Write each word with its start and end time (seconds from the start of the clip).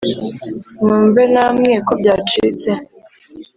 mwumve 0.81 1.23
namwe 1.33 1.71
ko 1.87 1.91
byacitse 1.99 2.69